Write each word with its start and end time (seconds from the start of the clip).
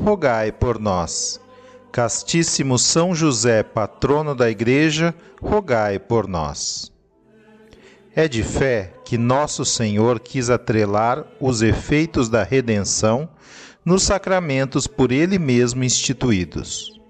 rogai 0.00 0.50
por 0.50 0.78
nós. 0.78 1.40
Castíssimo 1.92 2.78
São 2.78 3.14
José, 3.14 3.62
patrono 3.62 4.34
da 4.34 4.50
Igreja, 4.50 5.14
rogai 5.42 5.98
por 5.98 6.26
nós. 6.26 6.90
É 8.14 8.26
de 8.26 8.42
fé 8.42 8.94
que 9.04 9.18
nosso 9.18 9.64
Senhor 9.64 10.18
quis 10.18 10.48
atrelar 10.48 11.26
os 11.38 11.62
efeitos 11.62 12.28
da 12.28 12.42
redenção 12.42 13.28
nos 13.84 14.02
sacramentos 14.02 14.86
por 14.86 15.12
Ele 15.12 15.38
mesmo 15.38 15.84
instituídos. 15.84 17.00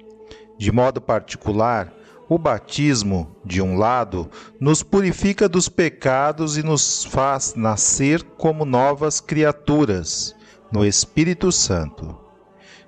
De 0.58 0.72
modo 0.72 1.00
particular, 1.00 1.92
o 2.28 2.38
batismo, 2.38 3.36
de 3.44 3.62
um 3.62 3.76
lado, 3.76 4.30
nos 4.58 4.82
purifica 4.82 5.48
dos 5.48 5.68
pecados 5.68 6.56
e 6.56 6.62
nos 6.62 7.04
faz 7.04 7.54
nascer 7.54 8.22
como 8.22 8.64
novas 8.64 9.20
criaturas 9.20 10.34
no 10.72 10.84
Espírito 10.84 11.50
Santo. 11.50 12.29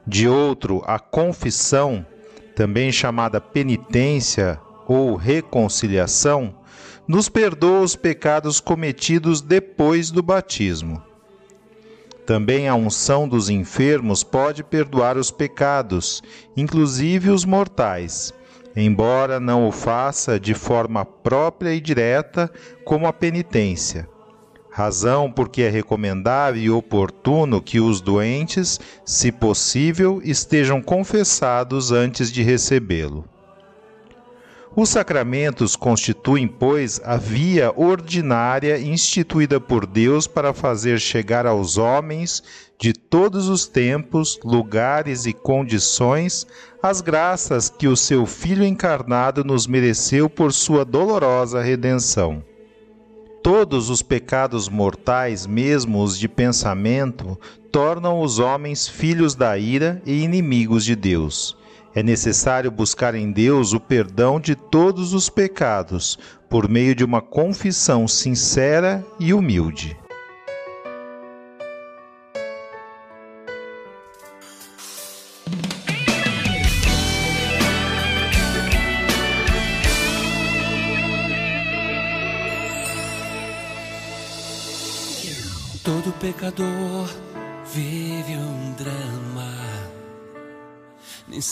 De 0.07 0.29
outro, 0.29 0.83
a 0.87 0.99
confissão, 0.99 2.05
também 2.57 2.91
chamada 2.91 3.41
penitência 3.41 4.61
ou 4.87 5.15
reconciliação, 5.17 6.55
nos 7.07 7.29
perdoa 7.29 7.81
os 7.81 7.97
pecados 7.97 8.61
cometidos 8.61 9.41
depois 9.41 10.11
do 10.11 10.23
batismo. 10.23 11.03
Também 12.27 12.69
a 12.69 12.75
unção 12.75 13.29
dos 13.29 13.49
enfermos 13.49 14.23
pode 14.23 14.63
perdoar 14.63 15.17
os 15.17 15.31
pecados, 15.31 16.23
inclusive 16.57 17.31
os 17.31 17.45
mortais 17.45 18.33
embora 18.77 19.39
não 19.39 19.69
o 19.69 19.73
faça 19.73 20.41
de 20.41 20.55
forma 20.55 21.05
própria 21.05 21.75
e 21.75 21.81
direta 21.81 22.51
como 22.85 23.07
a 23.07 23.13
penitência. 23.13 24.09
Razão 24.75 25.31
porque 25.31 25.61
é 25.61 25.69
recomendável 25.69 26.63
e 26.63 26.71
oportuno 26.71 27.61
que 27.61 27.79
os 27.79 28.01
doentes, 28.01 28.81
se 29.05 29.31
possível, 29.31 30.23
estejam 30.25 30.81
confessados 30.81 31.93
antes 31.93 32.33
de 32.33 32.43
recebê-lo. 32.43 33.23
Os 34.75 34.89
sacramentos 34.89 35.77
constituem, 35.77 36.49
pois, 36.49 36.99
a 37.05 37.19
via 37.19 37.71
ordinária 37.77 38.81
instituída 38.81 39.61
por 39.61 39.85
Deus 39.85 40.27
para 40.27 40.55
fazer 40.55 40.99
chegar 40.99 41.47
aos 41.47 41.77
homens 41.77 42.43
de 42.81 42.95
todos 42.95 43.49
os 43.49 43.67
tempos, 43.67 44.41
lugares 44.43 45.27
e 45.27 45.35
condições 45.35 46.47
as 46.83 47.03
graças 47.03 47.69
que 47.69 47.87
o 47.87 47.95
seu 47.95 48.25
Filho 48.25 48.65
encarnado 48.65 49.45
nos 49.45 49.67
mereceu 49.67 50.31
por 50.31 50.51
sua 50.51 50.83
dolorosa 50.83 51.61
redenção. 51.61 52.43
Todos 53.43 53.91
os 53.91 54.03
pecados 54.03 54.69
mortais, 54.69 55.47
mesmo 55.47 56.03
os 56.03 56.19
de 56.19 56.29
pensamento, 56.29 57.39
tornam 57.71 58.21
os 58.21 58.39
homens 58.39 58.89
filhos 58.89 59.35
da 59.35 59.59
ira 59.59 60.01
e 60.07 60.23
inimigos 60.23 60.85
de 60.85 60.95
Deus 60.95 61.57
é 61.95 62.03
necessário 62.03 62.71
buscar 62.71 63.15
em 63.15 63.31
Deus 63.31 63.73
o 63.73 63.81
perdão 63.81 64.41
de 64.41 64.55
todos 64.55 65.13
os 65.13 65.29
pecados 65.29 66.19
por 66.49 66.69
meio 66.69 66.95
de 66.95 67.05
uma 67.05 67.21
confissão 67.21 68.09
sincera 68.09 69.05
e 69.19 69.35
humilde. 69.35 69.97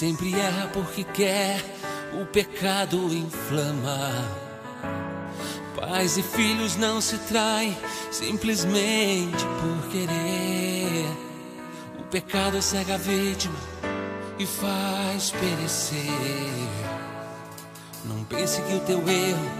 Sempre 0.00 0.34
erra 0.34 0.66
porque 0.72 1.05
quer, 1.05 1.62
o 2.19 2.25
pecado 2.25 2.97
inflama. 3.12 4.11
Pais 5.77 6.16
e 6.16 6.22
filhos 6.22 6.75
não 6.77 7.03
se 7.03 7.19
traem 7.19 7.77
simplesmente 8.11 9.44
por 9.61 9.91
querer. 9.91 11.05
O 11.99 12.05
pecado 12.05 12.62
cega 12.62 12.94
a 12.94 12.97
vítima 12.97 13.55
e 14.38 14.47
faz 14.47 15.33
perecer. 15.33 16.09
Não 18.06 18.25
pense 18.25 18.62
que 18.62 18.72
o 18.72 18.81
teu 18.81 19.06
erro, 19.06 19.50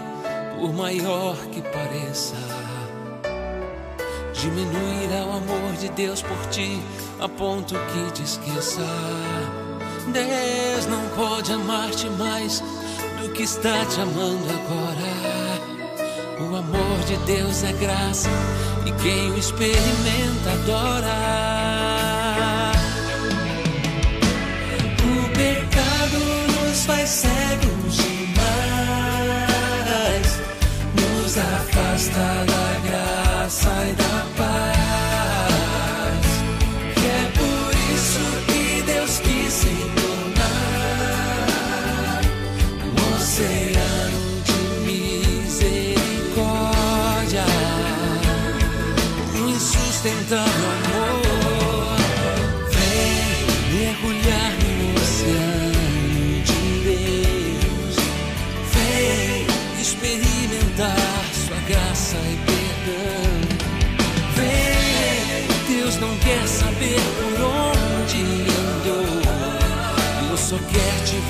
por 0.59 0.73
maior 0.73 1.37
que 1.51 1.61
pareça, 1.61 2.35
diminuirá 4.33 5.23
o 5.23 5.33
amor 5.33 5.73
de 5.79 5.87
Deus 5.89 6.23
por 6.23 6.47
ti 6.47 6.81
a 7.19 7.29
ponto 7.29 7.75
que 7.75 8.11
te 8.13 8.23
esqueça. 8.23 8.81
Deus 10.11 10.85
não 10.87 11.01
pode 11.15 11.53
amar-te 11.53 12.09
mais 12.11 12.61
do 13.21 13.29
que 13.31 13.43
está 13.43 13.85
te 13.85 14.01
amando 14.01 14.45
agora. 14.49 15.31
O 16.39 16.55
amor 16.55 16.99
de 17.07 17.17
Deus 17.25 17.63
é 17.63 17.71
graça 17.73 18.29
e 18.85 18.91
quem 19.01 19.31
o 19.31 19.37
experimenta 19.37 20.51
adora. 20.53 21.13
O 25.03 25.29
pecado 25.29 26.19
nos 26.65 26.85
faz 26.85 27.09
cegos 27.09 27.40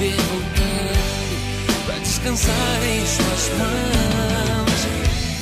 ver 0.01 0.18
voltando 0.31 1.86
pra 1.86 1.98
descansar 2.00 2.80
em 2.83 3.06
suas 3.06 3.51
mãos. 3.59 4.80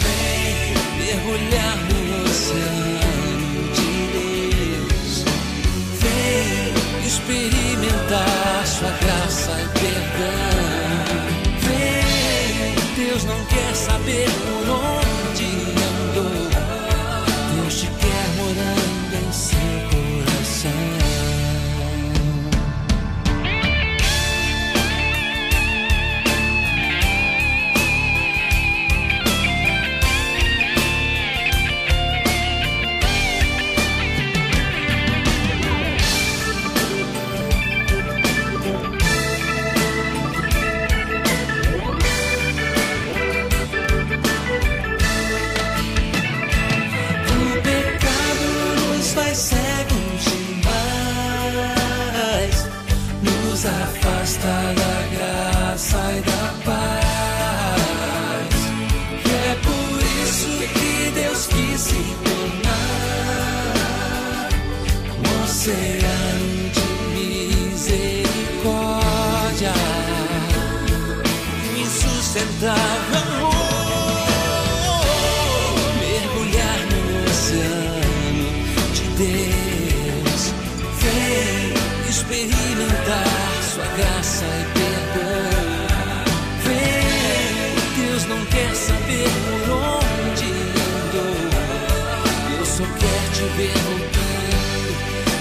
Vem 0.03 0.73
mergulhar 0.97 1.77
no 1.87 1.99
oceano 2.25 3.51
de 3.77 3.91
Deus. 4.17 5.23
Vem 6.01 7.07
experimentar 7.07 8.67
sua 8.67 8.91
graça 8.91 9.51
e 9.61 9.67
perdão. 9.79 10.49
Vem, 11.61 13.05
Deus 13.05 13.23
não 13.23 13.45
quer 13.45 13.73
saber 13.73 14.29
por 14.29 14.69
onde 14.71 14.98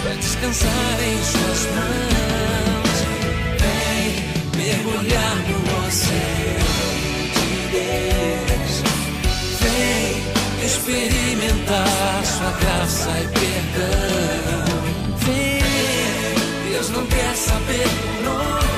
para 0.03 0.15
descansar 0.15 0.97
em 1.03 1.23
suas 1.25 1.67
mãos. 1.75 2.99
Vem 3.61 4.07
mergulhar 4.57 5.37
no 5.49 5.87
oceano 5.87 7.29
de 7.35 7.51
Deus. 7.73 8.73
Vem 9.61 10.67
experimentar 10.67 12.25
sua 12.25 12.53
graça 12.61 13.11
e 13.21 13.29
perdão. 13.39 14.65
Vem, 15.19 16.73
Deus 16.73 16.89
não 16.91 17.07
quer 17.07 17.35
saber 17.37 17.89
por 17.89 18.29
onde 18.33 18.78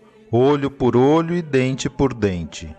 olho 0.31 0.71
por 0.71 0.95
olho 0.95 1.35
e 1.35 1.41
dente 1.41 1.89
por 1.89 2.13
dente. 2.13 2.73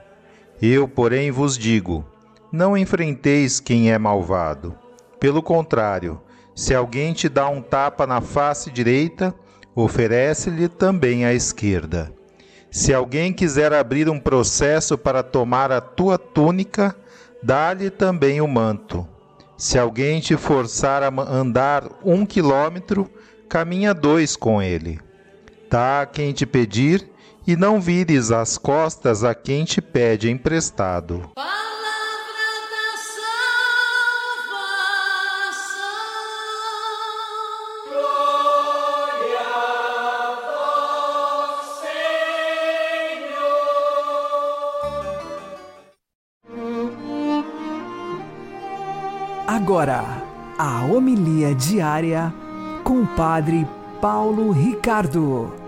Eu, 0.60 0.88
porém, 0.88 1.30
vos 1.30 1.58
digo: 1.58 2.04
não 2.50 2.76
enfrenteis 2.76 3.60
quem 3.60 3.92
é 3.92 3.98
malvado. 3.98 4.74
Pelo 5.20 5.42
contrário, 5.42 6.20
se 6.54 6.74
alguém 6.74 7.12
te 7.12 7.28
dá 7.28 7.48
um 7.48 7.60
tapa 7.60 8.06
na 8.06 8.20
face 8.20 8.70
direita, 8.70 9.34
oferece-lhe 9.74 10.68
também 10.68 11.24
a 11.24 11.32
esquerda. 11.32 12.12
Se 12.70 12.94
alguém 12.94 13.32
quiser 13.32 13.72
abrir 13.72 14.08
um 14.08 14.18
processo 14.18 14.96
para 14.96 15.22
tomar 15.22 15.70
a 15.70 15.80
tua 15.80 16.16
túnica, 16.16 16.96
dá-lhe 17.42 17.90
também 17.90 18.40
o 18.40 18.48
manto. 18.48 19.06
Se 19.58 19.78
alguém 19.78 20.20
te 20.20 20.36
forçar 20.36 21.02
a 21.02 21.08
andar 21.08 21.84
um 22.02 22.24
quilômetro, 22.24 23.10
caminha 23.48 23.92
dois 23.92 24.36
com 24.36 24.62
ele. 24.62 24.98
Dá 25.70 26.02
a 26.02 26.06
quem 26.06 26.32
te 26.32 26.44
pedir, 26.44 27.11
e 27.46 27.56
não 27.56 27.80
vires 27.80 28.30
as 28.30 28.58
costas 28.58 29.24
a 29.24 29.34
quem 29.34 29.64
te 29.64 29.80
pede 29.80 30.30
emprestado. 30.30 31.30
Palavra 31.34 31.52
da 32.70 32.96
salvação. 32.98 33.32
Agora, 49.46 50.04
a 50.58 50.84
homilia 50.84 51.54
diária 51.54 52.32
com 52.84 53.02
o 53.02 53.06
Padre 53.06 53.66
Paulo 54.00 54.50
Ricardo. 54.50 55.61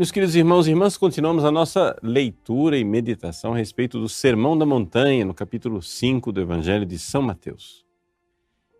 Meus 0.00 0.10
queridos 0.10 0.34
irmãos 0.34 0.66
e 0.66 0.70
irmãs, 0.70 0.96
continuamos 0.96 1.44
a 1.44 1.50
nossa 1.50 1.94
leitura 2.02 2.78
e 2.78 2.82
meditação 2.82 3.52
a 3.52 3.58
respeito 3.58 4.00
do 4.00 4.08
Sermão 4.08 4.56
da 4.56 4.64
Montanha, 4.64 5.26
no 5.26 5.34
capítulo 5.34 5.82
5 5.82 6.32
do 6.32 6.40
Evangelho 6.40 6.86
de 6.86 6.98
São 6.98 7.20
Mateus. 7.20 7.84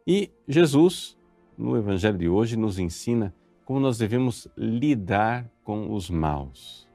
E 0.07 0.31
Jesus, 0.49 1.19
no 1.59 1.77
Evangelho 1.77 2.17
de 2.17 2.27
hoje, 2.27 2.57
nos 2.57 2.79
ensina 2.79 3.35
como 3.67 3.79
nós 3.79 3.99
devemos 3.99 4.49
lidar 4.57 5.47
com 5.63 5.93
os 5.93 6.09
maus. 6.09 6.89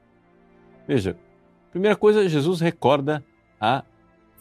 Veja, 0.87 1.15
primeira 1.69 1.95
coisa, 1.95 2.27
Jesus 2.27 2.59
recorda 2.59 3.23
a 3.61 3.85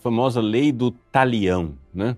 famosa 0.01 0.41
lei 0.41 0.73
do 0.73 0.93
talião, 0.93 1.77
né? 1.93 2.17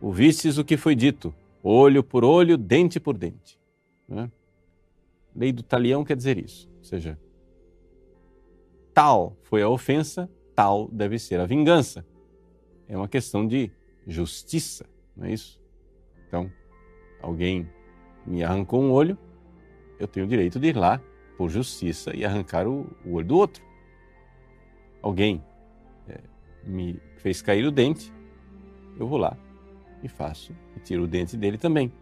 Ouvistes 0.00 0.56
o 0.56 0.64
que 0.64 0.78
foi 0.78 0.94
dito, 0.94 1.34
olho 1.62 2.02
por 2.02 2.24
olho, 2.24 2.56
dente 2.56 2.98
por 2.98 3.18
dente. 3.18 3.60
Né? 4.08 4.30
Lei 5.36 5.52
do 5.52 5.62
talião 5.62 6.02
quer 6.06 6.16
dizer 6.16 6.38
isso, 6.38 6.69
ou 6.80 6.84
seja, 6.84 7.18
tal 8.92 9.36
foi 9.42 9.62
a 9.62 9.68
ofensa, 9.68 10.28
tal 10.54 10.88
deve 10.88 11.18
ser 11.18 11.38
a 11.38 11.46
vingança. 11.46 12.04
É 12.88 12.96
uma 12.96 13.08
questão 13.08 13.46
de 13.46 13.70
justiça, 14.06 14.84
não 15.16 15.26
é 15.26 15.32
isso? 15.32 15.60
Então, 16.26 16.50
alguém 17.22 17.68
me 18.26 18.42
arrancou 18.42 18.82
um 18.82 18.90
olho, 18.90 19.16
eu 19.98 20.08
tenho 20.08 20.26
o 20.26 20.28
direito 20.28 20.58
de 20.58 20.68
ir 20.68 20.76
lá 20.76 21.00
por 21.36 21.50
justiça 21.50 22.14
e 22.16 22.24
arrancar 22.24 22.66
o, 22.66 22.86
o 23.04 23.14
olho 23.14 23.26
do 23.26 23.36
outro. 23.36 23.62
Alguém 25.02 25.44
eh, 26.08 26.20
me 26.64 27.00
fez 27.18 27.40
cair 27.40 27.64
o 27.64 27.70
dente, 27.70 28.12
eu 28.98 29.06
vou 29.06 29.18
lá 29.18 29.36
e 30.02 30.08
faço, 30.08 30.54
e 30.76 30.80
tiro 30.80 31.04
o 31.04 31.06
dente 31.06 31.36
dele 31.36 31.58
também. 31.58 31.92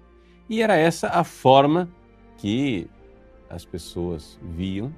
E 0.49 0.62
era 0.62 0.76
essa 0.76 1.08
a 1.08 1.25
forma 1.25 1.88
que 2.37 2.88
as 3.49 3.64
pessoas 3.64 4.38
viam 4.43 4.95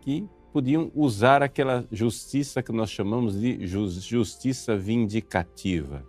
que 0.00 0.26
podiam 0.52 0.90
usar 0.94 1.42
aquela 1.42 1.86
justiça 1.92 2.62
que 2.62 2.72
nós 2.72 2.90
chamamos 2.90 3.38
de 3.38 3.66
jus- 3.66 4.02
justiça 4.02 4.76
vindicativa, 4.76 6.04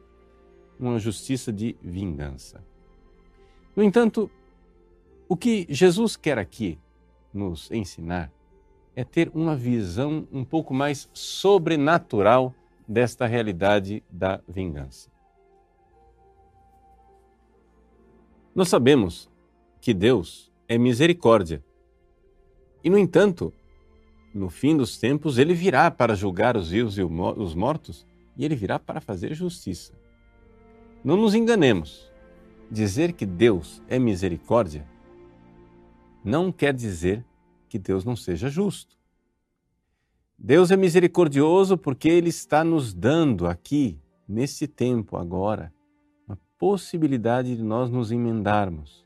uma 0.80 0.98
justiça 0.98 1.52
de 1.52 1.76
vingança. 1.82 2.64
No 3.76 3.84
entanto, 3.84 4.30
o 5.30 5.38
que 5.38 5.68
Jesus 5.70 6.16
quer 6.16 6.38
aqui 6.38 6.80
nos 7.34 7.70
ensinar 7.72 8.32
é 8.96 9.04
ter 9.04 9.32
uma 9.34 9.56
visão 9.56 10.28
um 10.32 10.44
pouco 10.44 10.74
mais 10.74 11.10
sobrenatural 11.14 12.54
desta 12.88 13.26
realidade 13.26 14.04
da 14.10 14.42
vingança. 14.48 15.10
Nós 18.54 18.68
sabemos 18.68 19.30
que 19.80 19.94
Deus 19.94 20.51
é 20.72 20.78
misericórdia. 20.78 21.62
E, 22.82 22.90
no 22.90 22.98
entanto, 22.98 23.54
no 24.34 24.50
fim 24.50 24.78
dos 24.78 24.98
tempos, 24.98 25.38
ele 25.38 25.54
virá 25.54 25.92
para 25.92 26.16
julgar 26.16 26.56
os 26.56 26.70
vivos 26.70 26.98
e 26.98 27.04
os 27.04 27.54
mortos 27.54 28.08
e 28.38 28.46
ele 28.46 28.56
virá 28.56 28.80
para 28.80 29.02
fazer 29.02 29.34
justiça. 29.34 29.94
Não 31.04 31.18
nos 31.18 31.36
enganemos. 31.36 32.10
Dizer 32.72 33.12
que 33.12 33.26
Deus 33.26 33.84
é 33.90 34.00
misericórdia 34.00 34.88
não 36.24 36.54
quer 36.54 36.74
dizer 36.74 37.26
que 37.68 37.78
Deus 37.78 38.06
não 38.06 38.16
seja 38.16 38.48
justo. 38.48 38.96
Deus 40.38 40.72
é 40.72 40.78
misericordioso 40.78 41.78
porque 41.78 42.08
Ele 42.08 42.30
está 42.30 42.64
nos 42.64 42.94
dando 42.94 43.46
aqui, 43.46 44.00
nesse 44.26 44.68
tempo 44.68 45.18
agora, 45.18 45.74
a 46.30 46.38
possibilidade 46.58 47.58
de 47.58 47.64
nós 47.64 47.90
nos 47.90 48.12
emendarmos. 48.12 49.06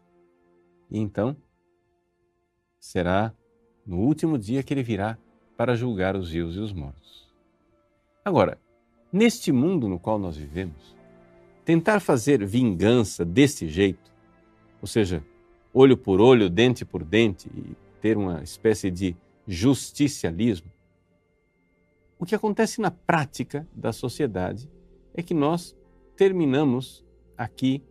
E 0.92 1.00
então, 1.00 1.36
será 2.86 3.34
no 3.86 3.98
último 3.98 4.38
dia 4.38 4.62
que 4.62 4.74
Ele 4.74 4.84
virá 4.84 5.18
para 5.58 5.75
julgar 5.75 6.15
os 6.15 6.30
vivos 6.30 6.56
e 6.56 6.60
os 6.60 6.72
mortos. 6.72 7.27
Agora, 8.24 8.60
neste 9.12 9.51
mundo 9.51 9.89
no 9.89 10.00
qual 10.00 10.20
nós 10.20 10.38
vivemos, 10.38 10.96
tentar 11.65 12.00
fazer 12.00 12.46
vingança 12.46 13.25
desse 13.25 13.68
jeito, 13.68 14.12
ou 14.82 14.88
seja, 14.88 15.24
olho 15.74 15.98
por 15.98 16.22
olho, 16.22 16.48
dente 16.48 16.86
por 16.86 17.04
dente, 17.04 17.50
e 17.50 17.75
ter 18.00 18.18
uma 18.18 18.44
espécie 18.44 18.92
de 18.92 19.15
justicialismo, 19.48 20.72
O 22.18 22.25
que 22.25 22.36
acontece 22.36 22.80
na 22.80 22.89
prática 22.89 23.68
da 23.74 23.92
sociedade 23.92 24.70
é 25.13 25.22
que 25.22 25.34
nós 25.34 25.75
terminamos 26.15 27.04
aqui 27.38 27.84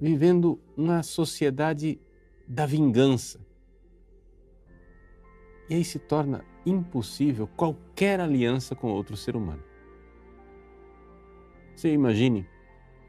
vivendo 0.00 0.60
uma 0.76 1.02
sociedade 1.02 2.00
da 2.46 2.66
vingança. 2.66 3.40
E 5.68 5.74
aí 5.74 5.84
se 5.84 5.98
torna 5.98 6.44
impossível 6.64 7.46
qualquer 7.56 8.20
aliança 8.20 8.74
com 8.74 8.88
outro 8.88 9.16
ser 9.16 9.36
humano. 9.36 9.62
Você 11.74 11.92
imagine 11.92 12.46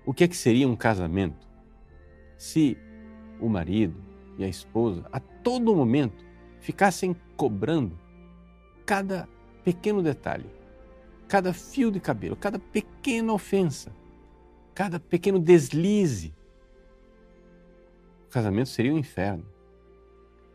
o 0.05 0.13
que 0.13 0.23
é 0.23 0.27
que 0.27 0.37
seria 0.37 0.67
um 0.67 0.75
casamento 0.75 1.47
se 2.37 2.77
o 3.39 3.49
marido 3.49 3.95
e 4.37 4.43
a 4.43 4.47
esposa 4.47 5.07
a 5.11 5.19
todo 5.19 5.75
momento 5.75 6.25
ficassem 6.59 7.15
cobrando 7.35 7.97
cada 8.85 9.27
pequeno 9.63 10.01
detalhe, 10.01 10.49
cada 11.27 11.53
fio 11.53 11.91
de 11.91 11.99
cabelo, 11.99 12.35
cada 12.35 12.59
pequena 12.59 13.33
ofensa, 13.33 13.91
cada 14.73 14.99
pequeno 14.99 15.39
deslize. 15.39 16.33
O 18.27 18.29
casamento 18.29 18.69
seria 18.69 18.93
um 18.93 18.97
inferno. 18.97 19.45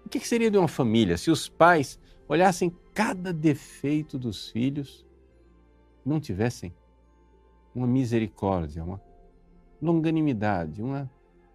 O 0.04 0.08
que 0.08 0.20
seria 0.20 0.50
de 0.50 0.58
uma 0.58 0.68
família 0.68 1.16
se 1.16 1.30
os 1.30 1.48
pais 1.48 1.98
olhassem 2.28 2.74
cada 2.92 3.32
defeito 3.32 4.18
dos 4.18 4.50
filhos 4.50 5.06
e 6.04 6.08
não 6.08 6.20
tivessem 6.20 6.74
uma 7.74 7.86
misericórdia, 7.86 8.84
uma 8.84 9.00
longanimidade, 9.80 10.82
uma, 10.82 11.10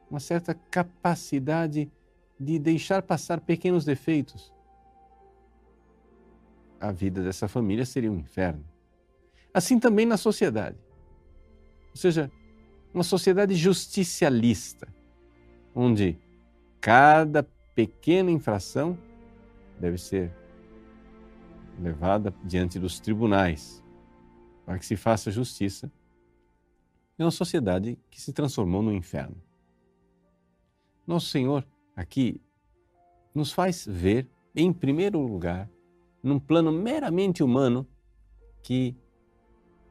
uma 0.10 0.20
certa 0.20 0.54
capacidade 0.54 1.92
de 2.40 2.60
deixar 2.60 3.02
passar 3.02 3.40
pequenos 3.40 3.86
defeitos? 3.86 4.54
A 6.80 6.92
vida 6.92 7.24
dessa 7.24 7.48
família 7.48 7.86
seria 7.86 8.12
um 8.12 8.18
inferno. 8.18 8.66
Assim 9.54 9.80
também 9.80 10.06
na 10.06 10.18
sociedade. 10.18 10.78
Ou 11.92 11.98
seja, 11.98 12.32
uma 12.94 13.04
sociedade 13.04 13.56
justicialista, 13.56 14.88
onde 15.76 16.18
cada 16.80 17.44
pequena 17.80 18.30
infração 18.30 18.98
deve 19.80 19.98
ser 19.98 20.34
levada 21.80 22.34
diante 22.44 22.78
dos 22.78 23.00
tribunais 23.00 23.82
para 24.66 24.78
que 24.78 24.86
se 24.86 24.98
faça 24.98 25.32
justiça, 25.32 25.90
é 27.18 27.24
uma 27.24 27.32
sociedade 27.32 27.98
que 28.12 28.20
se 28.20 28.34
transformou 28.34 28.82
no 28.82 28.92
inferno. 28.92 29.42
Nosso 31.08 31.28
Senhor 31.28 31.66
aqui 31.96 32.42
nos 33.34 33.54
faz 33.54 33.88
ver, 33.88 34.28
em 34.54 34.74
primeiro 34.74 35.22
lugar, 35.22 35.70
num 36.22 36.38
plano 36.38 36.74
meramente 36.74 37.42
humano, 37.42 37.88
que 38.62 38.94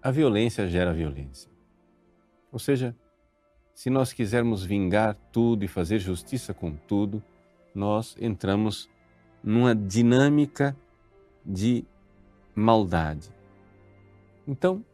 a 0.02 0.10
violência 0.10 0.68
gera 0.68 0.92
violência. 0.92 1.50
Ou 2.52 2.58
seja, 2.58 2.94
se 3.74 3.88
nós 3.88 4.12
quisermos 4.12 4.62
vingar 4.62 5.14
tudo 5.32 5.64
e 5.64 5.68
fazer 5.68 5.98
justiça 5.98 6.52
com 6.52 6.76
tudo, 6.76 7.24
nós 7.78 8.16
entramos 8.20 8.90
numa 9.42 9.74
dinâmica 9.74 10.76
de 11.46 11.84
maldade. 12.54 13.30
Então, 14.46 14.84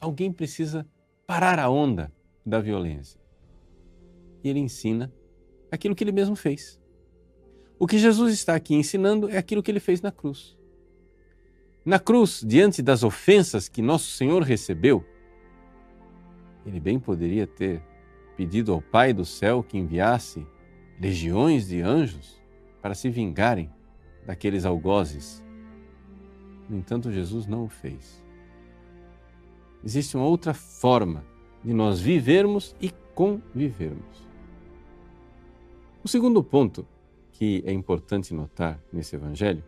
alguém 0.00 0.32
precisa 0.32 0.86
parar 1.26 1.58
a 1.58 1.68
onda 1.68 2.12
da 2.46 2.60
violência. 2.60 3.20
E 4.42 4.48
ele 4.48 4.60
ensina 4.60 5.12
aquilo 5.70 5.94
que 5.94 6.04
ele 6.04 6.12
mesmo 6.12 6.36
fez. 6.36 6.80
O 7.78 7.86
que 7.86 7.98
Jesus 7.98 8.32
está 8.32 8.54
aqui 8.54 8.74
ensinando 8.74 9.28
é 9.28 9.36
aquilo 9.36 9.62
que 9.62 9.70
ele 9.70 9.80
fez 9.80 10.00
na 10.00 10.12
cruz. 10.12 10.56
Na 11.84 11.98
cruz, 11.98 12.42
diante 12.46 12.80
das 12.82 13.02
ofensas 13.02 13.68
que 13.68 13.82
nosso 13.82 14.12
Senhor 14.12 14.42
recebeu, 14.42 15.04
ele 16.64 16.78
bem 16.78 16.98
poderia 17.00 17.46
ter 17.46 17.82
pedido 18.36 18.72
ao 18.72 18.80
Pai 18.80 19.12
do 19.12 19.24
céu 19.24 19.62
que 19.62 19.76
enviasse 19.76 20.46
legiões 21.00 21.68
de 21.68 21.80
anjos 21.80 22.40
para 22.82 22.94
se 22.94 23.08
vingarem 23.08 23.70
daqueles 24.26 24.64
algozes 24.64 25.42
no 26.68 26.76
entanto, 26.76 27.10
Jesus 27.10 27.46
não 27.46 27.64
o 27.64 27.68
fez. 27.68 28.22
Existe 29.82 30.16
uma 30.16 30.26
outra 30.26 30.52
forma 30.52 31.24
de 31.64 31.72
nós 31.72 31.98
vivermos 31.98 32.76
e 32.80 32.90
convivermos. 33.14 34.28
O 36.04 36.08
segundo 36.08 36.42
ponto 36.44 36.86
que 37.32 37.62
é 37.64 37.72
importante 37.72 38.34
notar 38.34 38.78
nesse 38.92 39.16
Evangelho 39.16 39.64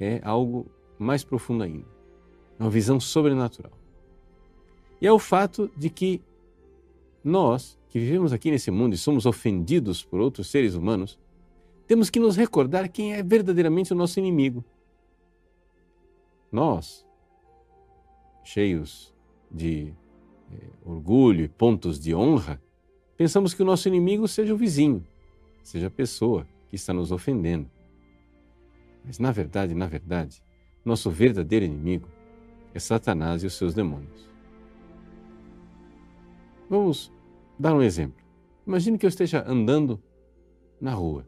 é 0.00 0.20
algo 0.22 0.66
mais 0.98 1.22
profundo 1.22 1.64
ainda 1.64 1.94
uma 2.58 2.70
visão 2.70 3.00
sobrenatural. 3.00 3.72
E 5.00 5.06
é 5.06 5.12
o 5.12 5.18
fato 5.18 5.70
de 5.76 5.90
que 5.90 6.22
nós, 7.22 7.76
que 7.94 8.00
vivemos 8.00 8.32
aqui 8.32 8.50
nesse 8.50 8.72
mundo 8.72 8.92
e 8.92 8.98
somos 8.98 9.24
ofendidos 9.24 10.02
por 10.02 10.18
outros 10.18 10.48
seres 10.48 10.74
humanos, 10.74 11.16
temos 11.86 12.10
que 12.10 12.18
nos 12.18 12.34
recordar 12.34 12.88
quem 12.88 13.14
é 13.14 13.22
verdadeiramente 13.22 13.92
o 13.92 13.96
nosso 13.96 14.18
inimigo. 14.18 14.64
Nós, 16.50 17.06
cheios 18.42 19.14
de 19.48 19.94
eh, 20.50 20.56
orgulho 20.84 21.44
e 21.44 21.48
pontos 21.48 22.00
de 22.00 22.12
honra, 22.12 22.60
pensamos 23.16 23.54
que 23.54 23.62
o 23.62 23.64
nosso 23.64 23.86
inimigo 23.86 24.26
seja 24.26 24.52
o 24.52 24.56
vizinho, 24.56 25.06
seja 25.62 25.86
a 25.86 25.90
pessoa 25.90 26.48
que 26.68 26.74
está 26.74 26.92
nos 26.92 27.12
ofendendo. 27.12 27.70
Mas 29.04 29.20
na 29.20 29.30
verdade, 29.30 29.72
na 29.72 29.86
verdade, 29.86 30.42
nosso 30.84 31.12
verdadeiro 31.12 31.64
inimigo 31.64 32.08
é 32.74 32.78
Satanás 32.80 33.44
e 33.44 33.46
os 33.46 33.54
seus 33.54 33.72
demônios. 33.72 34.28
Vamos 36.68 37.14
dar 37.58 37.74
um 37.74 37.82
exemplo. 37.82 38.22
Imagine 38.66 38.98
que 38.98 39.06
eu 39.06 39.08
esteja 39.08 39.44
andando 39.46 40.02
na 40.80 40.92
rua. 40.92 41.26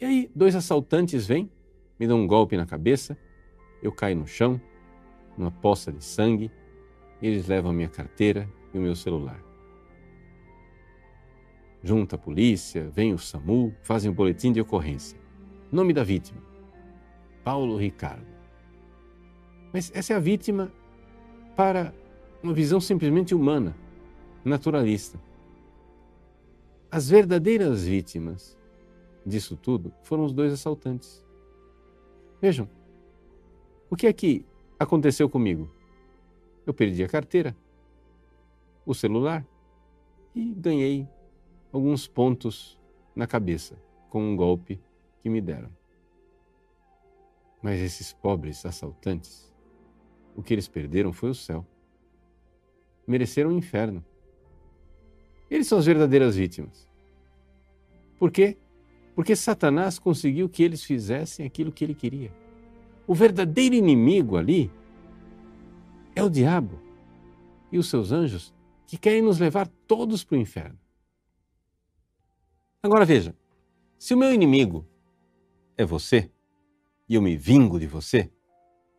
E 0.00 0.04
aí, 0.04 0.30
dois 0.34 0.54
assaltantes 0.54 1.26
vêm, 1.26 1.50
me 1.98 2.06
dão 2.06 2.20
um 2.20 2.26
golpe 2.26 2.56
na 2.56 2.66
cabeça 2.66 3.16
eu 3.82 3.92
caio 3.92 4.16
no 4.16 4.26
chão, 4.26 4.60
numa 5.36 5.50
poça 5.50 5.92
de 5.92 6.04
sangue, 6.04 6.50
eles 7.22 7.46
levam 7.46 7.70
a 7.70 7.74
minha 7.74 7.88
carteira 7.88 8.48
e 8.72 8.78
o 8.78 8.80
meu 8.80 8.94
celular. 8.94 9.42
Junta 11.82 12.16
a 12.16 12.18
polícia, 12.18 12.88
vem 12.90 13.12
o 13.12 13.18
SAMU, 13.18 13.72
fazem 13.82 14.10
o 14.10 14.12
um 14.12 14.16
boletim 14.16 14.52
de 14.52 14.60
ocorrência. 14.60 15.18
Nome 15.70 15.92
da 15.92 16.02
vítima: 16.02 16.40
Paulo 17.44 17.76
Ricardo. 17.76 18.26
Mas 19.72 19.92
essa 19.94 20.12
é 20.12 20.16
a 20.16 20.20
vítima 20.20 20.72
para 21.54 21.94
uma 22.42 22.52
visão 22.52 22.80
simplesmente 22.80 23.34
humana, 23.34 23.76
naturalista. 24.48 25.20
As 26.90 27.08
verdadeiras 27.08 27.84
vítimas 27.84 28.58
disso 29.24 29.56
tudo 29.56 29.92
foram 30.02 30.24
os 30.24 30.32
dois 30.32 30.52
assaltantes. 30.52 31.24
Vejam, 32.40 32.68
o 33.90 33.96
que 33.96 34.06
é 34.06 34.12
que 34.12 34.44
aconteceu 34.78 35.28
comigo? 35.28 35.70
Eu 36.66 36.72
perdi 36.72 37.02
a 37.02 37.08
carteira, 37.08 37.56
o 38.84 38.94
celular 38.94 39.46
e 40.34 40.54
ganhei 40.54 41.06
alguns 41.72 42.06
pontos 42.06 42.78
na 43.14 43.26
cabeça 43.26 43.76
com 44.08 44.22
um 44.22 44.36
golpe 44.36 44.80
que 45.20 45.28
me 45.28 45.40
deram. 45.40 45.70
Mas 47.62 47.80
esses 47.80 48.12
pobres 48.12 48.64
assaltantes, 48.64 49.52
o 50.36 50.42
que 50.42 50.54
eles 50.54 50.68
perderam 50.68 51.12
foi 51.12 51.30
o 51.30 51.34
céu. 51.34 51.66
Mereceram 53.06 53.50
o 53.50 53.52
um 53.52 53.58
inferno. 53.58 54.04
Eles 55.50 55.66
são 55.66 55.78
as 55.78 55.86
verdadeiras 55.86 56.36
vítimas. 56.36 56.88
Por 58.18 58.30
quê? 58.30 58.56
Porque 59.14 59.34
Satanás 59.34 59.98
conseguiu 59.98 60.48
que 60.48 60.62
eles 60.62 60.84
fizessem 60.84 61.46
aquilo 61.46 61.72
que 61.72 61.84
ele 61.84 61.94
queria. 61.94 62.32
O 63.06 63.14
verdadeiro 63.14 63.74
inimigo 63.74 64.36
ali 64.36 64.70
é 66.14 66.22
o 66.22 66.28
diabo 66.28 66.78
e 67.72 67.78
os 67.78 67.88
seus 67.88 68.12
anjos 68.12 68.52
que 68.86 68.98
querem 68.98 69.22
nos 69.22 69.38
levar 69.38 69.68
todos 69.86 70.24
para 70.24 70.36
o 70.36 70.40
inferno. 70.40 70.78
Agora 72.82 73.04
veja: 73.04 73.34
se 73.98 74.14
o 74.14 74.18
meu 74.18 74.32
inimigo 74.32 74.86
é 75.76 75.84
você 75.84 76.30
e 77.08 77.14
eu 77.14 77.22
me 77.22 77.36
vingo 77.36 77.78
de 77.78 77.86
você, 77.86 78.30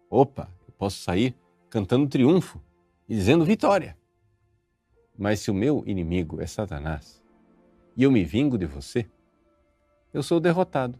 opa, 0.10 0.52
eu 0.68 0.74
posso 0.74 1.02
sair 1.02 1.36
cantando 1.70 2.08
triunfo 2.08 2.62
e 3.08 3.16
dizendo 3.16 3.46
vitória. 3.46 3.99
Mas 5.20 5.42
se 5.42 5.52
o 5.52 5.54
meu 5.54 5.84
inimigo 5.86 6.42
é 6.42 6.48
Satanás 6.48 7.22
e 7.98 8.04
eu 8.04 8.12
me 8.12 8.24
vingo 8.24 8.58
de 8.58 8.66
você, 8.66 9.06
eu 10.14 10.24
sou 10.24 10.40
derrotado. 10.40 10.98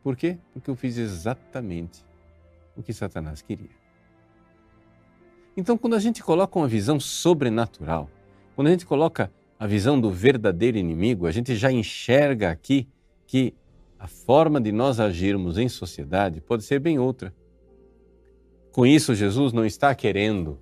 Por 0.00 0.16
quê? 0.16 0.38
Porque 0.52 0.70
eu 0.70 0.76
fiz 0.76 0.96
exatamente 0.96 2.06
o 2.76 2.82
que 2.84 2.92
Satanás 2.92 3.42
queria. 3.42 3.76
Então, 5.56 5.76
quando 5.76 5.96
a 5.96 5.98
gente 5.98 6.22
coloca 6.22 6.56
uma 6.56 6.68
visão 6.68 7.00
sobrenatural, 7.00 8.08
quando 8.54 8.68
a 8.68 8.70
gente 8.70 8.86
coloca 8.86 9.28
a 9.58 9.66
visão 9.66 10.00
do 10.00 10.08
verdadeiro 10.08 10.78
inimigo, 10.78 11.26
a 11.26 11.32
gente 11.32 11.56
já 11.56 11.72
enxerga 11.72 12.52
aqui 12.52 12.88
que 13.26 13.52
a 13.98 14.06
forma 14.06 14.60
de 14.60 14.70
nós 14.70 15.00
agirmos 15.00 15.58
em 15.58 15.68
sociedade 15.68 16.40
pode 16.40 16.62
ser 16.62 16.78
bem 16.78 17.00
outra. 17.00 17.34
Com 18.70 18.86
isso, 18.86 19.16
Jesus 19.16 19.52
não 19.52 19.66
está 19.66 19.92
querendo 19.96 20.60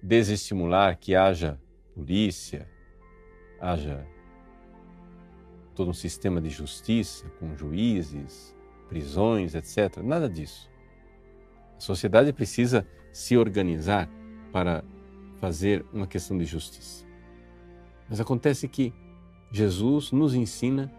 desestimular 0.00 0.96
que 0.96 1.16
haja 1.16 1.58
polícia, 1.96 2.68
haja 3.58 4.06
todo 5.74 5.90
um 5.90 5.94
sistema 5.94 6.40
de 6.40 6.50
justiça 6.50 7.28
com 7.40 7.56
juízes, 7.56 8.54
prisões, 8.88 9.54
etc. 9.54 10.02
Nada 10.02 10.28
disso. 10.28 10.70
A 11.76 11.80
sociedade 11.80 12.32
precisa 12.32 12.86
se 13.12 13.36
organizar 13.36 14.08
para 14.52 14.84
fazer 15.40 15.84
uma 15.92 16.06
questão 16.06 16.36
de 16.36 16.44
justiça. 16.44 17.04
Mas 18.08 18.20
acontece 18.20 18.68
que 18.68 18.92
Jesus 19.50 20.12
nos 20.12 20.34
ensina 20.34 20.92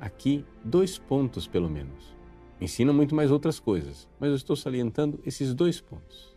aqui 0.00 0.44
dois 0.62 0.98
pontos, 0.98 1.46
pelo 1.46 1.68
menos. 1.68 2.14
Ensina 2.60 2.92
muito 2.92 3.14
mais 3.14 3.30
outras 3.30 3.58
coisas, 3.58 4.08
mas 4.20 4.30
eu 4.30 4.36
estou 4.36 4.54
salientando 4.54 5.20
esses 5.24 5.54
dois 5.54 5.80
pontos. 5.80 6.34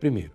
Primeiro, 0.00 0.32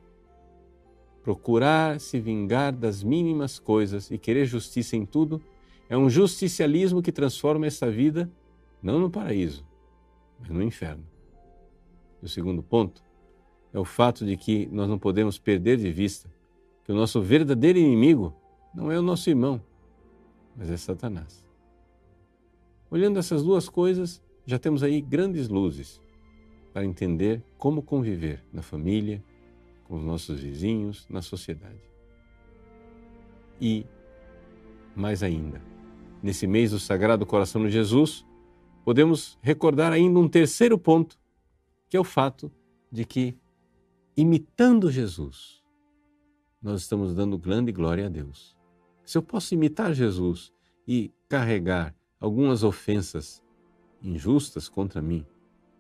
procurar 1.24 2.00
se 2.00 2.20
vingar 2.20 2.74
das 2.74 3.02
mínimas 3.02 3.58
coisas 3.58 4.12
e 4.12 4.18
querer 4.18 4.46
justiça 4.46 4.98
em 4.98 5.06
tudo 5.06 5.42
é 5.90 5.98
um 5.98 6.10
justicialismo 6.10 7.02
que 7.02 7.12
transforma 7.12 7.66
essa 7.66 7.90
vida 7.90 8.30
não 8.82 9.00
no 9.00 9.10
paraíso, 9.10 9.66
mas 10.40 10.50
no 10.50 10.62
inferno. 10.62 11.06
E 12.22 12.26
o 12.26 12.30
segundo 12.30 12.62
ponto 12.62 13.02
é 13.74 13.80
o 13.80 13.86
fato 13.86 14.26
de 14.26 14.36
que 14.36 14.68
nós 14.72 14.88
não 14.90 15.00
podemos 15.00 15.38
perder 15.40 15.78
de 15.78 15.92
vista 15.92 16.30
que 16.84 16.92
o 16.92 16.96
nosso 16.96 17.22
verdadeiro 17.22 17.80
inimigo 17.80 18.36
não 18.76 18.92
é 18.92 19.00
o 19.00 19.02
nosso 19.02 19.30
irmão, 19.30 19.62
mas 20.56 20.70
é 20.70 20.76
Satanás. 20.76 21.46
Olhando 22.92 23.18
essas 23.18 23.42
duas 23.42 23.70
coisas, 23.70 24.22
já 24.46 24.60
temos 24.60 24.84
aí 24.84 25.00
grandes 25.00 25.48
luzes 25.48 26.02
para 26.74 26.86
entender 26.86 27.42
como 27.58 27.82
conviver 27.82 28.44
na 28.52 28.62
família, 28.62 29.24
com 29.84 29.96
os 29.98 30.04
nossos 30.04 30.40
vizinhos, 30.40 31.08
na 31.10 31.22
sociedade. 31.22 31.82
E, 33.60 33.86
mais 34.96 35.24
ainda, 35.24 35.62
nesse 36.22 36.48
mês 36.48 36.72
do 36.72 36.80
Sagrado 36.80 37.26
Coração 37.26 37.64
de 37.66 37.72
Jesus, 37.72 38.26
podemos 38.84 39.38
recordar 39.42 39.92
ainda 39.92 40.20
um 40.20 40.28
terceiro 40.28 40.78
ponto, 40.78 41.18
que 41.90 41.98
é 41.98 42.00
o 42.00 42.04
fato 42.04 42.52
de 42.92 43.06
que, 43.06 43.38
imitando 44.16 44.92
Jesus, 44.92 45.64
nós 46.62 46.82
estamos 46.82 47.14
dando 47.14 47.38
grande 47.38 47.72
glória 47.72 48.06
a 48.06 48.10
Deus. 48.10 48.56
Se 49.06 49.18
eu 49.18 49.22
posso 49.22 49.54
imitar 49.54 49.94
Jesus 49.94 50.54
e 50.88 51.12
carregar 51.28 51.94
algumas 52.20 52.64
ofensas 52.64 53.44
injustas 54.02 54.70
contra 54.70 55.02
mim 55.02 55.26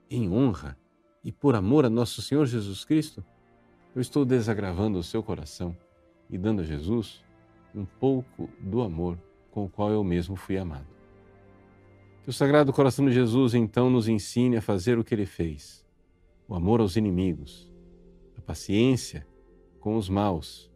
em 0.09 0.29
honra 0.29 0.77
e 1.23 1.31
por 1.31 1.55
amor 1.55 1.85
a 1.85 1.89
nosso 1.89 2.21
Senhor 2.21 2.45
Jesus 2.45 2.83
Cristo, 2.83 3.23
eu 3.95 4.01
estou 4.01 4.25
desagravando 4.25 4.97
o 4.97 5.03
seu 5.03 5.21
coração 5.21 5.75
e 6.29 6.37
dando 6.37 6.61
a 6.61 6.65
Jesus 6.65 7.23
um 7.75 7.85
pouco 7.85 8.49
do 8.59 8.81
amor 8.81 9.19
com 9.51 9.65
o 9.65 9.69
qual 9.69 9.91
eu 9.91 10.03
mesmo 10.03 10.35
fui 10.35 10.57
amado. 10.57 10.87
Que 12.23 12.29
o 12.29 12.33
Sagrado 12.33 12.73
Coração 12.73 13.05
de 13.05 13.11
Jesus 13.11 13.53
então 13.53 13.89
nos 13.89 14.07
ensine 14.07 14.57
a 14.57 14.61
fazer 14.61 14.97
o 14.97 15.03
que 15.03 15.13
ele 15.13 15.25
fez: 15.25 15.85
o 16.47 16.55
amor 16.55 16.79
aos 16.79 16.95
inimigos, 16.95 17.69
a 18.37 18.41
paciência 18.41 19.27
com 19.79 19.95
os 19.95 20.09
maus, 20.09 20.71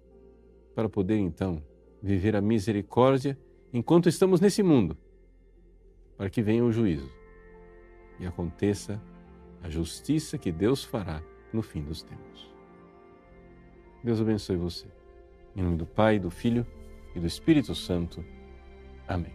para 0.76 0.90
poder 0.90 1.18
então 1.18 1.64
viver 2.04 2.36
a 2.36 2.42
misericórdia 2.42 3.38
enquanto 3.74 4.10
estamos 4.10 4.40
nesse 4.40 4.62
mundo, 4.62 4.96
para 6.16 6.30
que 6.30 6.42
venha 6.42 6.64
o 6.64 6.72
juízo 6.72 7.10
e 8.20 8.28
aconteça 8.28 9.02
a 9.64 9.70
justiça 9.70 10.38
que 10.38 10.52
Deus 10.52 10.84
fará 10.84 11.24
no 11.52 11.62
fim 11.62 11.82
dos 11.82 12.04
tempos. 12.04 12.57
Deus 14.04 14.22
abençoe 14.22 14.56
você. 14.56 14.86
Em 15.56 15.62
nome 15.62 15.78
do 15.78 15.86
Pai, 15.86 16.20
do 16.20 16.30
Filho 16.30 16.66
e 17.16 17.20
do 17.20 17.28
Espírito 17.28 17.74
Santo. 17.74 18.24
Amém. 19.08 19.34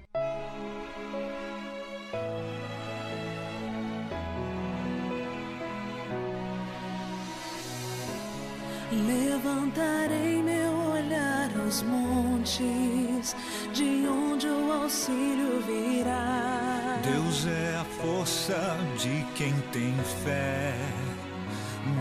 Levantarei 8.92 10.42
meu 10.42 10.72
olhar 10.92 11.50
aos 11.58 11.82
montes, 11.82 13.34
de 13.72 14.06
onde 14.06 14.46
o 14.46 14.70
auxílio 14.70 15.60
virá. 15.62 17.00
Deus 17.02 17.46
é 17.46 17.76
a 17.76 17.84
força 17.84 18.76
de 18.98 19.24
quem 19.34 19.52
tem 19.72 19.94
fé, 20.22 20.74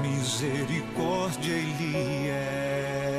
misericórdia 0.02 1.54
Ele 1.54 2.30
é. 2.30 3.11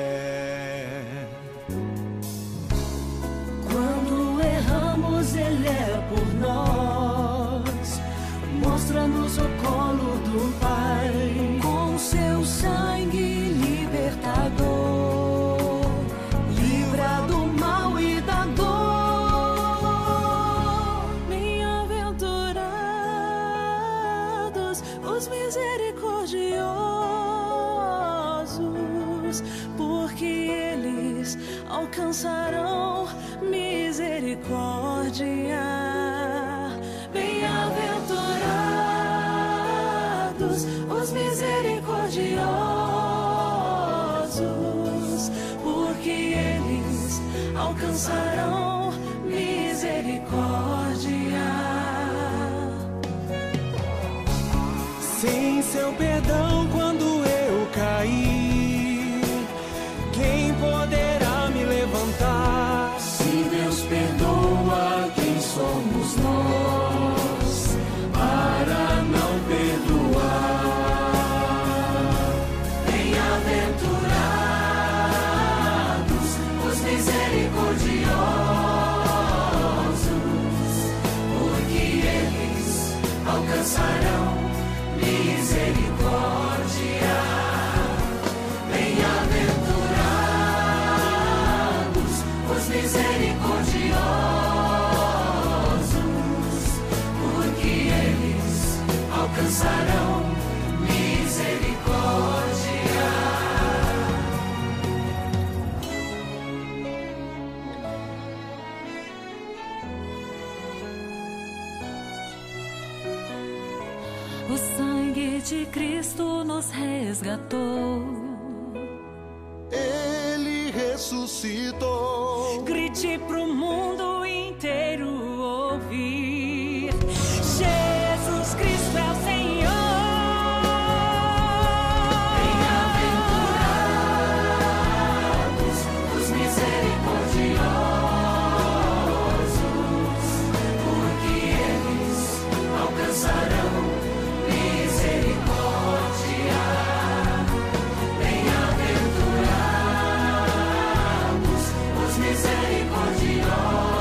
misericordioso. 152.53 153.92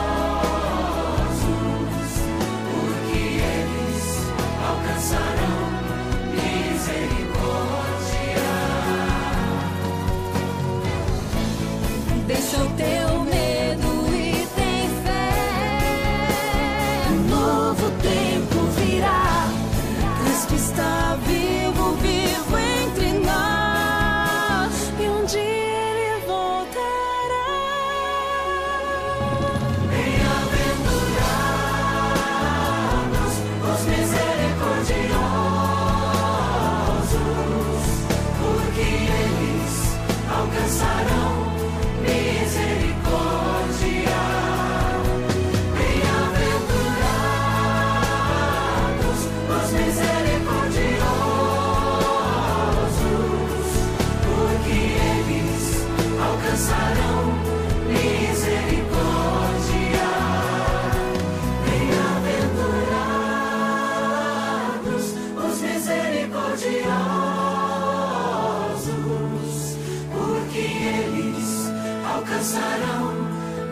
Alcançarão 72.22 73.14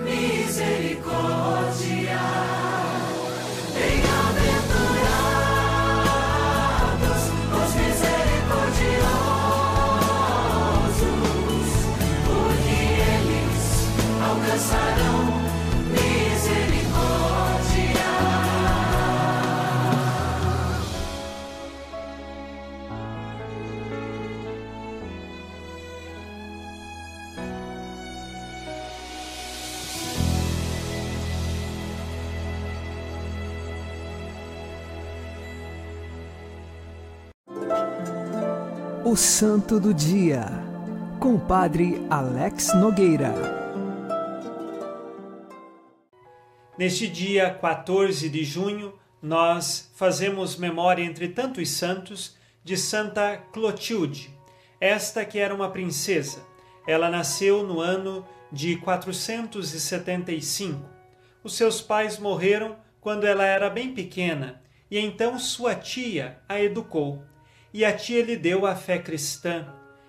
misericórdia. 0.04 2.59
O 39.10 39.18
Santo 39.18 39.80
do 39.80 39.92
Dia, 39.92 40.46
com 41.20 41.34
o 41.34 41.40
Padre 41.40 42.06
Alex 42.12 42.76
Nogueira. 42.76 43.34
Neste 46.78 47.08
dia 47.08 47.52
14 47.52 48.30
de 48.30 48.44
junho, 48.44 48.94
nós 49.20 49.92
fazemos 49.96 50.58
memória 50.58 51.02
entre 51.02 51.30
tantos 51.30 51.72
santos 51.72 52.38
de 52.64 52.78
Santa 52.78 53.36
Clotilde, 53.52 54.30
esta 54.80 55.26
que 55.26 55.40
era 55.40 55.56
uma 55.56 55.72
princesa. 55.72 56.46
Ela 56.88 57.10
nasceu 57.10 57.64
no 57.64 57.82
ano 57.82 58.24
de 58.52 58.76
475. 58.76 60.88
Os 61.44 61.58
seus 61.58 61.82
pais 61.82 62.20
morreram 62.20 62.78
quando 63.02 63.26
ela 63.26 63.44
era 63.44 63.72
bem 63.72 63.92
pequena 63.92 64.62
e 64.92 65.00
então 65.00 65.40
sua 65.40 65.74
tia 65.74 66.38
a 66.48 66.62
educou. 66.62 67.24
E 67.74 67.86
a 67.86 67.96
tia 67.96 68.24
lhe 68.24 68.36
deu 68.36 68.66
a 68.66 68.76
fé 68.76 68.98
cristã, 68.98 69.68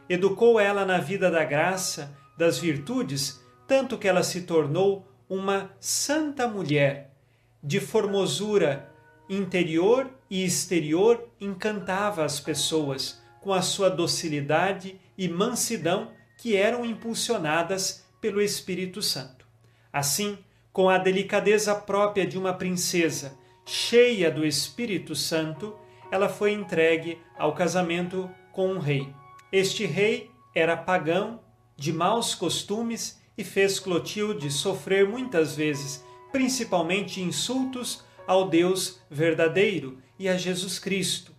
educou 0.09 0.59
ela 0.59 0.85
na 0.85 0.99
vida 0.99 1.31
da 1.31 1.44
graça, 1.44 2.16
das 2.37 2.59
virtudes, 2.59 3.40
tanto 3.66 3.99
que 3.99 4.09
ela 4.09 4.23
se 4.23 4.42
tornou 4.42 5.07
uma 5.29 5.70
santa 5.79 6.49
mulher, 6.49 7.14
de 7.62 7.79
formosura 7.79 8.90
interior 9.29 10.11
e 10.29 10.44
exterior, 10.44 11.29
encantava 11.40 12.25
as 12.25 12.40
pessoas 12.40 13.23
com 13.40 13.53
a 13.53 13.62
sua 13.62 13.88
docilidade 13.88 15.01
e 15.16 15.29
mansidão 15.29 16.11
que 16.37 16.57
eram 16.57 16.85
impulsionadas 16.85 18.05
pelo 18.20 18.42
Espírito 18.42 19.01
Santo. 19.01 19.46
Assim, 19.92 20.38
com 20.73 20.88
a 20.88 20.99
delicadeza 20.99 21.75
própria 21.75 22.27
de 22.27 22.38
uma 22.38 22.53
princesa, 22.53 23.38
cheia 23.64 24.31
do 24.31 24.44
Espírito 24.44 25.14
Santo, 25.14 25.77
ela 26.11 26.29
foi 26.29 26.53
entregue 26.53 27.18
ao 27.38 27.55
casamento 27.55 28.31
com 28.53 28.73
um 28.73 28.79
rei. 28.79 29.12
Este 29.53 29.87
rei 29.87 30.31
era 30.55 30.77
pagão, 30.77 31.40
de 31.77 31.92
maus 31.92 32.35
costumes 32.35 33.20
e 33.38 33.42
fez 33.42 33.79
Clotilde 33.79 34.51
sofrer 34.51 35.09
muitas 35.09 35.57
vezes, 35.57 36.05
principalmente 36.31 37.23
insultos 37.23 38.05
ao 38.27 38.49
Deus 38.49 39.01
verdadeiro 39.11 39.99
e 40.18 40.29
a 40.29 40.37
Jesus 40.37 40.79
Cristo. 40.79 41.33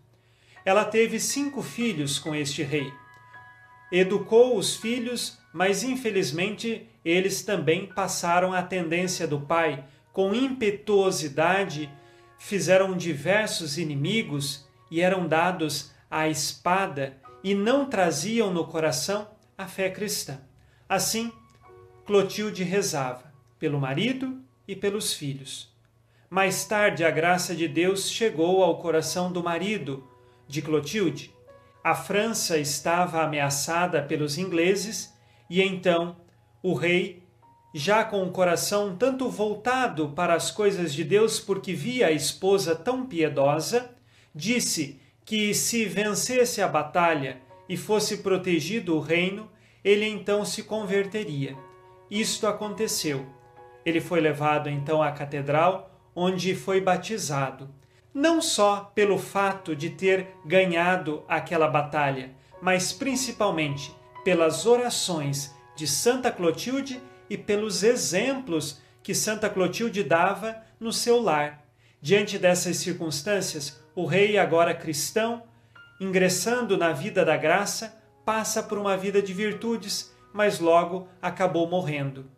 Ela 0.66 0.84
teve 0.84 1.20
cinco 1.20 1.62
filhos 1.62 2.18
com 2.18 2.34
este 2.34 2.64
rei. 2.64 2.92
Educou 3.92 4.58
os 4.58 4.76
filhos, 4.76 5.38
mas 5.54 5.84
infelizmente 5.84 6.88
eles 7.04 7.44
também 7.44 7.86
passaram 7.86 8.54
a 8.54 8.64
tendência 8.64 9.28
do 9.28 9.40
pai, 9.40 9.84
com 10.14 10.34
impetuosidade, 10.34 11.90
fizeram 12.44 12.98
diversos 12.98 13.78
inimigos 13.78 14.68
e 14.90 15.00
eram 15.00 15.28
dados 15.28 15.92
à 16.10 16.28
espada 16.28 17.16
e 17.44 17.54
não 17.54 17.86
traziam 17.86 18.52
no 18.52 18.66
coração 18.66 19.30
a 19.56 19.68
fé 19.68 19.92
cristã. 19.92 20.42
Assim, 20.90 21.32
Clotilde 22.04 22.64
rezava 22.64 23.32
pelo 23.60 23.80
marido 23.80 24.42
e 24.68 24.76
pelos 24.76 25.14
filhos. 25.14 25.72
Mais 26.30 26.66
tarde, 26.66 27.06
a 27.06 27.12
graça 27.12 27.56
de 27.56 27.68
Deus 27.68 28.10
chegou 28.10 28.64
ao 28.64 28.80
coração 28.80 29.32
do 29.32 29.44
marido 29.44 30.06
de 30.48 30.64
Clotilde. 30.64 31.32
A 31.84 31.94
França 31.94 32.58
estava 32.58 33.22
ameaçada 33.22 34.02
pelos 34.02 34.40
ingleses 34.40 35.14
e 35.48 35.62
então 35.62 36.18
o 36.62 36.74
rei, 36.74 37.24
já 37.74 38.04
com 38.04 38.24
o 38.24 38.32
coração 38.32 38.96
tanto 38.96 39.30
voltado 39.30 40.10
para 40.10 40.34
as 40.34 40.52
coisas 40.52 40.94
de 40.94 41.04
Deus 41.04 41.40
porque 41.40 41.74
via 41.74 42.08
a 42.08 42.12
esposa 42.12 42.76
tão 42.76 43.06
piedosa, 43.06 43.92
disse 44.36 45.00
que 45.24 45.54
se 45.54 45.86
vencesse 45.86 46.62
a 46.62 46.68
batalha 46.68 47.42
e 47.70 47.78
fosse 47.78 48.18
protegido 48.18 48.96
o 48.96 49.00
reino, 49.00 49.50
ele 49.84 50.06
então 50.06 50.44
se 50.44 50.64
converteria. 50.64 51.56
Isto 52.10 52.46
aconteceu. 52.46 53.26
Ele 53.86 54.02
foi 54.02 54.20
levado 54.20 54.70
então 54.70 55.02
à 55.02 55.12
catedral, 55.12 55.90
onde 56.14 56.54
foi 56.54 56.82
batizado, 56.82 57.70
não 58.14 58.42
só 58.42 58.92
pelo 58.94 59.18
fato 59.18 59.74
de 59.74 59.90
ter 59.90 60.28
ganhado 60.46 61.24
aquela 61.28 61.68
batalha, 61.68 62.32
mas 62.62 62.92
principalmente 62.92 63.96
pelas 64.24 64.66
orações 64.66 65.56
de 65.76 65.88
Santa 65.88 66.30
Clotilde 66.32 67.02
e 67.32 67.38
pelos 67.38 67.82
exemplos 67.82 68.82
que 69.02 69.16
Santa 69.16 69.50
Clotilde 69.50 70.04
dava 70.04 70.62
no 70.78 70.92
seu 70.92 71.22
lar. 71.22 71.66
Diante 72.02 72.38
dessas 72.38 72.76
circunstâncias, 72.76 73.82
o 73.96 74.06
rei, 74.06 74.38
agora 74.38 74.74
cristão, 74.74 75.44
ingressando 75.98 76.76
na 76.76 76.92
vida 76.92 77.24
da 77.24 77.38
graça, 77.38 77.98
passa 78.26 78.62
por 78.62 78.78
uma 78.78 78.98
vida 78.98 79.22
de 79.22 79.32
virtudes, 79.32 80.14
mas 80.34 80.60
logo 80.60 81.08
acabou 81.22 81.70
morrendo. 81.70 82.30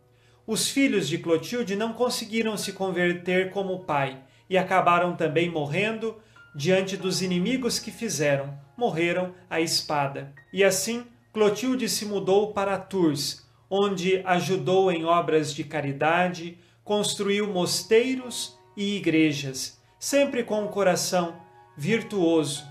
Os 0.45 0.69
filhos 0.69 1.07
de 1.07 1.17
Clotilde 1.17 1.75
não 1.75 1.93
conseguiram 1.93 2.55
se 2.55 2.71
converter 2.71 3.49
como 3.49 3.73
o 3.73 3.83
pai 3.83 4.21
e 4.47 4.59
acabaram 4.59 5.15
também 5.15 5.49
morrendo 5.49 6.21
diante 6.55 6.95
dos 6.95 7.23
inimigos 7.23 7.79
que 7.79 7.89
fizeram, 7.89 8.55
morreram 8.77 9.33
à 9.49 9.59
espada. 9.59 10.31
E 10.53 10.63
assim, 10.63 11.03
Clotilde 11.33 11.89
se 11.89 12.05
mudou 12.05 12.53
para 12.53 12.77
Tours, 12.77 13.42
onde 13.75 14.21
ajudou 14.23 14.91
em 14.91 15.03
obras 15.03 15.51
de 15.51 15.63
caridade, 15.63 16.59
construiu 16.83 17.47
mosteiros 17.47 18.55
e 18.77 18.97
igrejas, 18.97 19.81
sempre 19.97 20.43
com 20.43 20.63
um 20.63 20.67
coração 20.67 21.41
virtuoso. 21.75 22.63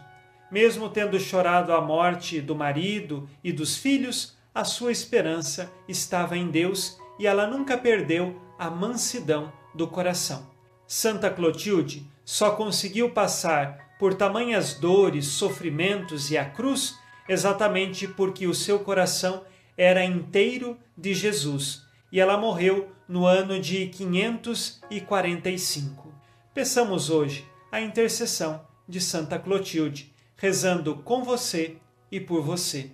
Mesmo 0.48 0.88
tendo 0.88 1.18
chorado 1.18 1.72
a 1.72 1.80
morte 1.80 2.40
do 2.40 2.54
marido 2.54 3.28
e 3.42 3.50
dos 3.50 3.76
filhos, 3.76 4.36
a 4.54 4.62
sua 4.62 4.92
esperança 4.92 5.72
estava 5.88 6.36
em 6.36 6.46
Deus 6.52 6.96
e 7.18 7.26
ela 7.26 7.48
nunca 7.48 7.76
perdeu 7.76 8.40
a 8.56 8.70
mansidão 8.70 9.52
do 9.74 9.88
coração. 9.88 10.46
Santa 10.86 11.28
Clotilde 11.30 12.06
só 12.24 12.52
conseguiu 12.52 13.10
passar 13.10 13.96
por 13.98 14.14
tamanhas 14.14 14.74
dores, 14.74 15.26
sofrimentos 15.26 16.30
e 16.30 16.38
a 16.38 16.44
cruz 16.44 16.96
exatamente 17.28 18.06
porque 18.06 18.46
o 18.46 18.54
seu 18.54 18.78
coração 18.78 19.42
era 19.76 20.04
inteiro 20.04 20.78
de 20.96 21.12
Jesus 21.14 21.84
e 22.10 22.18
ela 22.20 22.36
morreu 22.36 22.90
no 23.08 23.26
ano 23.26 23.58
de 23.58 23.86
545. 23.86 26.12
Peçamos 26.54 27.10
hoje 27.10 27.46
a 27.70 27.80
intercessão 27.80 28.60
de 28.86 29.00
Santa 29.00 29.38
Clotilde, 29.38 30.12
rezando 30.36 30.96
com 30.96 31.22
você 31.22 31.76
e 32.10 32.20
por 32.20 32.42
você. 32.42 32.90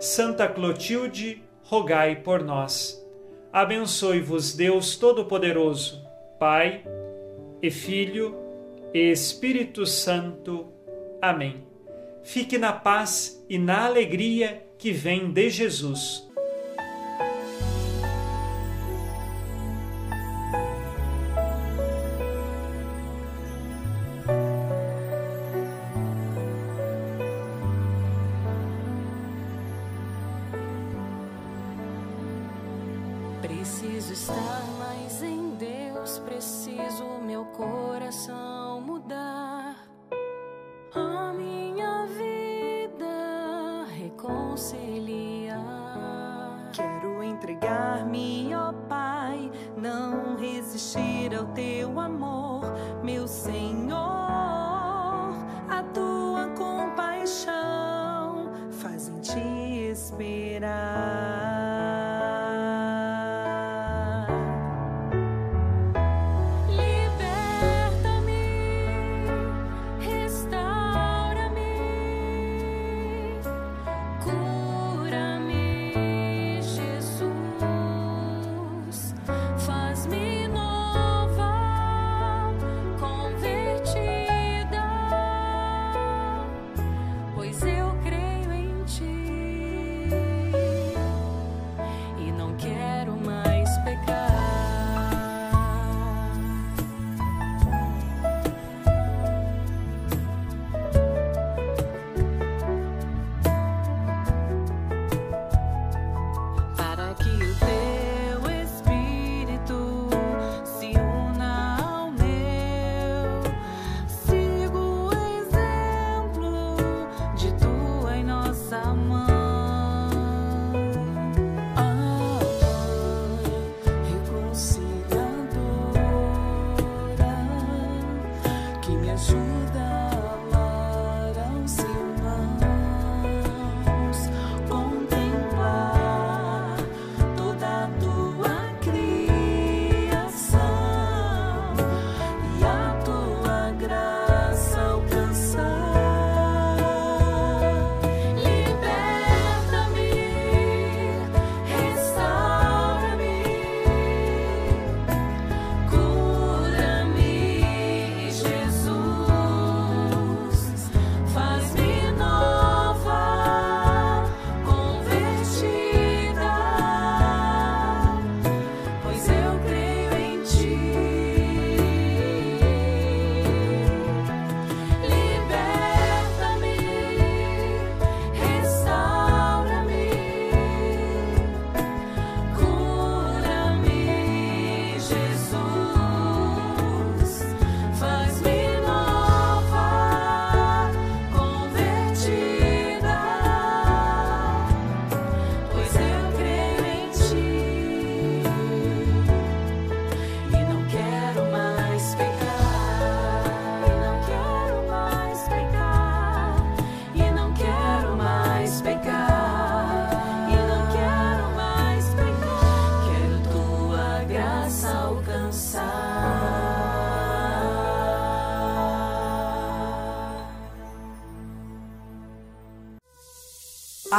Santa 0.00 0.48
Clotilde, 0.48 1.42
rogai 1.62 2.16
por 2.16 2.42
nós. 2.42 3.04
Abençoe-vos 3.52 4.54
Deus 4.54 4.96
Todo-Poderoso, 4.96 6.02
Pai 6.38 6.82
e 7.62 7.70
Filho 7.70 8.34
e 8.94 9.10
Espírito 9.10 9.84
Santo. 9.84 10.72
Amém. 11.20 11.66
Fique 12.22 12.56
na 12.56 12.72
paz 12.72 13.44
e 13.48 13.58
na 13.58 13.86
alegria 13.86 14.67
que 14.78 14.92
vem 14.92 15.32
de 15.32 15.50
Jesus. 15.50 16.27
reconciliar. 44.58 45.62
Quero 46.72 47.22
entregar-me, 47.22 48.54
ó 48.54 48.72
Pai, 48.88 49.50
não 49.76 50.36
resistir 50.36 51.34
ao 51.34 51.46
teu 51.46 51.98
amor, 52.00 52.62
meu 53.02 53.26
Senhor, 53.28 53.96
a 55.68 55.82
tua 55.94 56.48
compaixão 56.56 58.50
faz 58.70 59.08
em 59.08 59.20
te 59.20 59.38
esperar. 59.90 61.17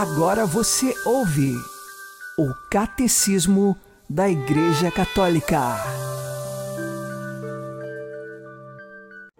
Agora 0.02 0.46
você 0.46 0.96
ouve 1.06 1.54
o 2.38 2.54
Catecismo 2.72 3.76
da 4.10 4.30
Igreja 4.30 4.90
Católica. 4.90 5.60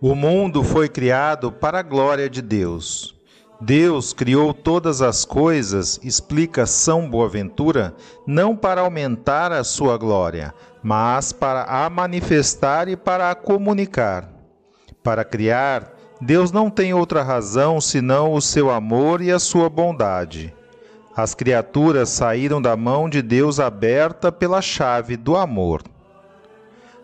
O 0.02 0.14
mundo 0.14 0.62
foi 0.62 0.90
criado 0.90 1.50
para 1.50 1.80
a 1.80 1.82
glória 1.82 2.30
de 2.30 2.42
Deus. 2.42 3.16
Deus 3.62 4.12
criou 4.12 4.54
todas 4.54 5.02
as 5.02 5.24
coisas, 5.24 5.98
explica 6.04 6.66
São 6.66 7.10
Boaventura, 7.10 7.96
não 8.28 8.54
para 8.54 8.82
aumentar 8.82 9.54
a 9.54 9.64
sua 9.64 9.98
glória, 9.98 10.54
mas 10.84 11.32
para 11.32 11.64
a 11.64 11.90
manifestar 11.90 12.90
e 12.90 12.98
para 12.98 13.32
a 13.32 13.36
comunicar. 13.36 14.30
Para 15.02 15.24
criar, 15.24 15.94
Deus 16.22 16.52
não 16.52 16.70
tem 16.70 16.94
outra 16.94 17.24
razão 17.24 17.80
senão 17.80 18.34
o 18.34 18.42
seu 18.42 18.70
amor 18.70 19.22
e 19.22 19.32
a 19.32 19.40
sua 19.40 19.70
bondade. 19.70 20.54
As 21.16 21.34
criaturas 21.34 22.10
saíram 22.10 22.62
da 22.62 22.76
mão 22.76 23.10
de 23.10 23.22
Deus 23.22 23.60
aberta 23.60 24.32
pela 24.32 24.62
chave 24.62 25.16
do 25.16 25.38
amor. 25.38 25.82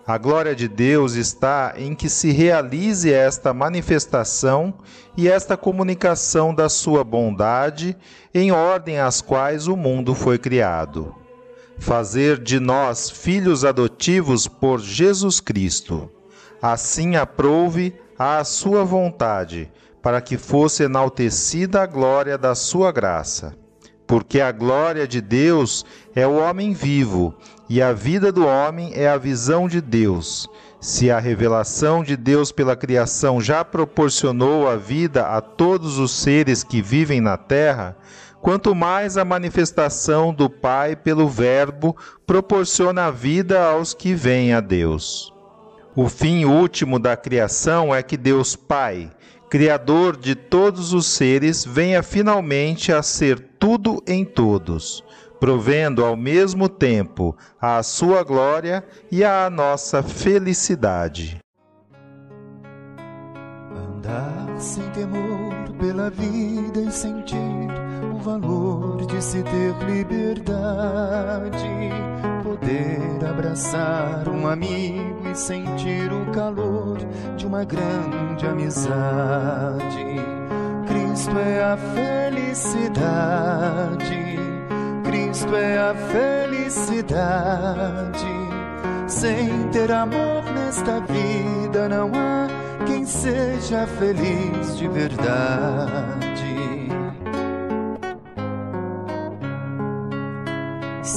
A 0.08 0.17
glória 0.17 0.56
de 0.56 0.67
Deus 0.67 1.13
está 1.13 1.73
em 1.78 1.95
que 1.95 2.08
se 2.10 2.32
realize 2.32 3.12
esta 3.12 3.54
manifestação 3.54 4.73
e 5.17 5.28
esta 5.28 5.58
comunicação 5.58 6.54
da 6.54 6.69
sua 6.69 7.04
bondade, 7.04 7.97
em 8.34 8.51
ordem 8.51 8.99
às 8.99 9.19
quais 9.19 9.67
o 9.67 9.75
mundo 9.75 10.13
foi 10.13 10.38
criado. 10.38 11.15
Fazer 11.80 12.38
de 12.38 12.60
nós 12.60 13.10
filhos 13.10 13.65
adotivos 13.65 14.47
por 14.47 14.80
Jesus 14.80 15.39
Cristo. 15.39 16.10
Assim 16.62 17.15
aprouve 17.15 17.95
a 18.17 18.43
sua 18.43 18.84
vontade, 18.84 19.71
para 20.01 20.21
que 20.21 20.38
fosse 20.38 20.84
enaltecida 20.84 21.82
a 21.82 21.86
glória 21.86 22.38
da 22.38 22.56
sua 22.56 22.91
graça 22.91 23.56
porque 24.08 24.39
a 24.39 24.51
glória 24.51 25.08
de 25.08 25.21
Deus 25.21 25.86
é 26.15 26.25
o 26.25 26.36
homem 26.36 26.73
vivo, 26.73 27.34
e 27.67 27.82
a 27.82 27.91
vida 27.91 28.32
do 28.32 28.45
homem 28.45 28.91
é 28.93 29.08
a 29.08 29.17
visão 29.17 29.67
de 29.67 29.82
Deus. 29.82 30.47
Se 30.80 31.10
a 31.10 31.19
revelação 31.19 32.04
de 32.04 32.15
Deus 32.15 32.51
pela 32.51 32.75
criação 32.75 33.41
já 33.41 33.65
proporcionou 33.65 34.69
a 34.69 34.75
vida 34.75 35.28
a 35.28 35.41
todos 35.41 35.97
os 35.97 36.12
seres 36.12 36.63
que 36.63 36.82
vivem 36.82 37.19
na 37.19 37.38
terra, 37.38 37.97
quanto 38.39 38.75
mais 38.75 39.17
a 39.17 39.25
manifestação 39.25 40.32
do 40.32 40.47
Pai 40.47 40.95
pelo 40.95 41.28
Verbo 41.28 41.97
proporciona 42.28 43.06
a 43.06 43.12
vida 43.12 43.65
aos 43.65 43.95
que 43.95 44.13
vêm 44.13 44.54
a 44.54 44.62
Deus. 44.62 45.34
O 45.97 46.10
fim 46.10 46.43
último 46.43 46.99
da 46.99 47.15
criação 47.15 47.95
é 47.95 48.03
que 48.03 48.17
Deus 48.17 48.53
Pai, 48.53 49.10
Criador 49.49 50.17
de 50.17 50.36
todos 50.36 50.91
os 50.91 51.08
seres, 51.08 51.63
venha 51.63 52.03
finalmente 52.03 52.91
a 52.91 53.01
ser 53.01 53.39
tudo 53.58 54.03
em 54.05 54.25
todos, 54.25 55.01
provendo 55.39 56.03
ao 56.03 56.17
mesmo 56.17 56.67
tempo 56.67 57.34
a 57.62 57.81
sua 57.81 58.23
glória 58.23 58.84
e 59.10 59.23
a 59.23 59.49
nossa 59.49 60.03
felicidade. 60.03 61.39
Andar 63.73 64.53
sem 64.58 64.84
temor 64.89 65.71
pela 65.79 66.10
vida 66.10 66.81
e 66.81 66.91
sentir 66.91 67.38
o 68.13 68.17
valor 68.17 69.05
de 69.05 69.23
se 69.23 69.41
ter 69.43 69.73
liberdade. 69.89 71.63
Poder 72.55 73.19
abraçar 73.29 74.29
um 74.29 74.47
amigo 74.47 75.27
e 75.29 75.35
sentir 75.35 76.09
o 76.09 76.31
calor 76.31 76.97
de 77.35 77.45
uma 77.45 77.65
grande 77.65 78.47
amizade. 78.47 80.15
Cristo 80.87 81.37
é 81.37 81.61
a 81.61 81.75
felicidade. 81.93 82.95
Cristo 85.03 85.53
é 85.53 85.77
a 85.77 85.93
felicidade. 86.13 87.03
Sem 89.05 89.67
ter 89.73 89.91
amor 89.91 90.45
nesta 90.53 91.01
vida, 91.01 91.89
não 91.89 92.09
há 92.15 92.47
quem 92.85 93.05
seja 93.05 93.85
feliz 93.85 94.77
de 94.77 94.87
verdade. 94.87 96.34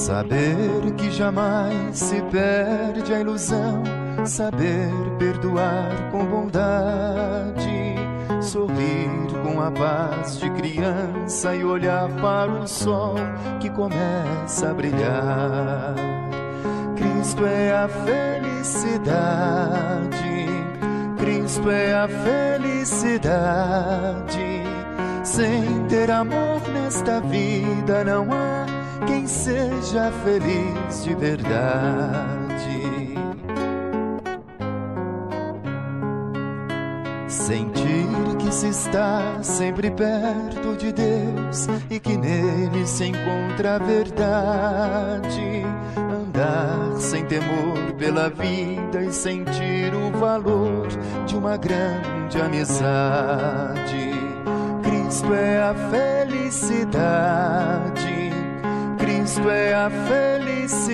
Saber 0.09 0.97
que 0.97 1.11
jamais 1.11 1.99
se 1.99 2.23
perde 2.23 3.13
a 3.13 3.21
ilusão, 3.21 3.83
saber 4.25 4.91
perdoar 5.19 6.11
com 6.11 6.25
bondade, 6.25 7.95
sorrir 8.41 9.11
com 9.43 9.61
a 9.61 9.71
paz 9.71 10.39
de 10.41 10.49
criança 10.53 11.55
e 11.55 11.63
olhar 11.63 12.09
para 12.23 12.51
o 12.51 12.67
sol 12.67 13.17
que 13.61 13.69
começa 13.69 14.71
a 14.71 14.73
brilhar. 14.73 15.95
Cristo 16.97 17.45
é 17.45 17.71
a 17.71 17.87
felicidade, 17.87 18.97
Cristo 21.19 21.71
é 21.71 21.93
a 21.93 22.09
felicidade. 22.09 23.29
Sem 25.23 25.85
ter 25.87 26.11
amor 26.11 26.63
nesta 26.73 27.21
vida 27.21 28.03
não 28.05 28.27
há 28.33 28.58
seja 29.29 30.11
feliz 30.25 31.05
de 31.05 31.15
verdade. 31.15 32.49
Sentir 37.29 38.09
que 38.39 38.51
se 38.53 38.69
está 38.69 39.43
sempre 39.43 39.91
perto 39.91 40.77
de 40.77 40.93
Deus 40.93 41.67
e 41.91 41.99
que 42.01 42.17
nele 42.17 42.87
se 42.87 43.05
encontra 43.05 43.75
a 43.77 43.79
verdade. 43.79 45.63
Andar 45.97 46.97
sem 46.97 47.27
temor 47.27 47.93
pela 47.99 48.31
vida 48.31 49.03
e 49.03 49.13
sentir 49.13 49.95
o 49.95 50.11
valor 50.19 50.89
de 51.27 51.37
uma 51.37 51.59
grande 51.59 52.41
amizade. 52.41 54.09
Cristo 54.83 55.35
é 55.35 55.63
a 55.63 55.75
felicidade. 55.91 58.18
Cristo 59.29 59.51
é 59.51 59.75
a 59.75 59.91
felicidade. 60.09 60.89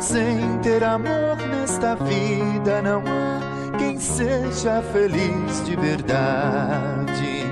Sem 0.00 0.58
ter 0.62 0.82
amor 0.82 1.36
nesta 1.50 1.96
vida 1.96 2.80
não 2.80 3.00
há 3.00 3.42
quem 3.76 4.00
seja 4.00 4.80
feliz 4.90 5.62
de 5.66 5.76
verdade. 5.76 7.44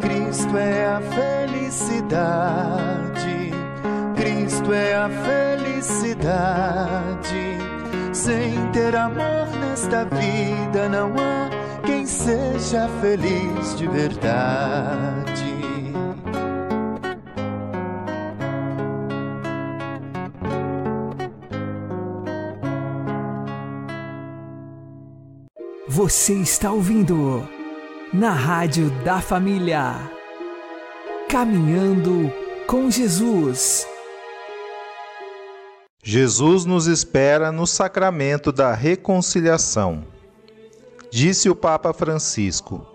Cristo 0.00 0.58
é 0.58 0.86
a 0.86 1.00
felicidade. 1.00 1.92
Cristo 4.16 4.72
é 4.72 4.96
a 4.96 5.08
felicidade. 5.62 6.18
Sem 8.12 8.68
ter 8.72 8.96
amor 8.96 9.46
nesta 9.60 10.04
vida 10.06 10.88
não 10.88 11.12
há 11.12 11.48
quem 11.86 12.04
seja 12.04 12.88
feliz 13.00 13.76
de 13.76 13.86
verdade. 13.86 15.27
Você 25.98 26.34
está 26.34 26.70
ouvindo 26.70 27.42
na 28.12 28.30
Rádio 28.30 28.88
da 29.02 29.20
Família. 29.20 30.08
Caminhando 31.28 32.32
com 32.68 32.88
Jesus. 32.88 33.84
Jesus 36.00 36.64
nos 36.64 36.86
espera 36.86 37.50
no 37.50 37.66
sacramento 37.66 38.52
da 38.52 38.72
reconciliação. 38.74 40.04
Disse 41.10 41.50
o 41.50 41.56
Papa 41.56 41.92
Francisco: 41.92 42.86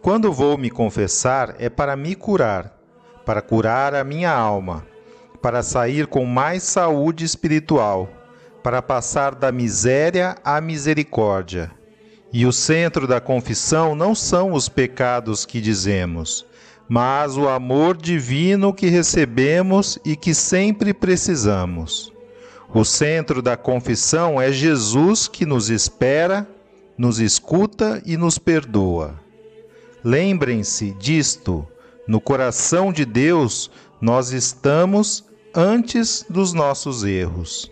Quando 0.00 0.32
vou 0.32 0.56
me 0.56 0.70
confessar 0.70 1.56
é 1.58 1.68
para 1.68 1.96
me 1.96 2.14
curar, 2.14 2.78
para 3.24 3.42
curar 3.42 3.92
a 3.92 4.04
minha 4.04 4.30
alma, 4.30 4.86
para 5.42 5.64
sair 5.64 6.06
com 6.06 6.24
mais 6.24 6.62
saúde 6.62 7.24
espiritual, 7.24 8.08
para 8.62 8.80
passar 8.80 9.34
da 9.34 9.50
miséria 9.50 10.36
à 10.44 10.60
misericórdia. 10.60 11.72
E 12.32 12.44
o 12.44 12.52
centro 12.52 13.06
da 13.06 13.20
confissão 13.20 13.94
não 13.94 14.14
são 14.14 14.52
os 14.52 14.68
pecados 14.68 15.46
que 15.46 15.60
dizemos, 15.60 16.44
mas 16.88 17.36
o 17.36 17.48
amor 17.48 17.96
divino 17.96 18.74
que 18.74 18.86
recebemos 18.86 19.98
e 20.04 20.16
que 20.16 20.34
sempre 20.34 20.92
precisamos. 20.92 22.12
O 22.74 22.84
centro 22.84 23.40
da 23.40 23.56
confissão 23.56 24.40
é 24.40 24.50
Jesus 24.52 25.28
que 25.28 25.46
nos 25.46 25.70
espera, 25.70 26.46
nos 26.98 27.20
escuta 27.20 28.02
e 28.04 28.16
nos 28.16 28.38
perdoa. 28.38 29.18
Lembrem-se 30.04 30.92
disto: 30.92 31.66
no 32.06 32.20
coração 32.20 32.92
de 32.92 33.04
Deus 33.04 33.70
nós 34.00 34.30
estamos 34.32 35.24
antes 35.54 36.24
dos 36.28 36.52
nossos 36.52 37.02
erros. 37.02 37.70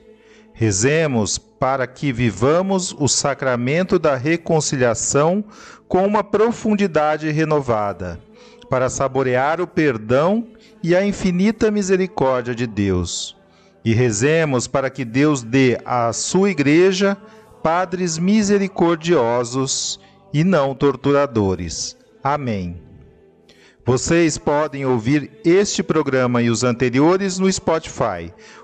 Rezemos 0.52 1.38
para 1.64 1.86
que 1.86 2.12
vivamos 2.12 2.94
o 2.98 3.08
sacramento 3.08 3.98
da 3.98 4.16
reconciliação 4.16 5.42
com 5.88 6.06
uma 6.06 6.22
profundidade 6.22 7.30
renovada, 7.30 8.20
para 8.68 8.90
saborear 8.90 9.62
o 9.62 9.66
perdão 9.66 10.46
e 10.82 10.94
a 10.94 11.02
infinita 11.02 11.70
misericórdia 11.70 12.54
de 12.54 12.66
Deus. 12.66 13.34
E 13.82 13.94
rezemos 13.94 14.66
para 14.66 14.90
que 14.90 15.06
Deus 15.06 15.42
dê 15.42 15.80
à 15.86 16.12
sua 16.12 16.50
igreja 16.50 17.16
padres 17.62 18.18
misericordiosos 18.18 19.98
e 20.34 20.44
não 20.44 20.74
torturadores. 20.74 21.96
Amém. 22.22 22.84
Vocês 23.86 24.38
podem 24.38 24.86
ouvir 24.86 25.30
este 25.44 25.82
programa 25.82 26.40
e 26.40 26.48
os 26.48 26.62
anteriores 26.64 27.38
no 27.38 27.52
Spotify. 27.52 28.32